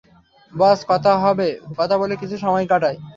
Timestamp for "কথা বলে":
1.79-2.15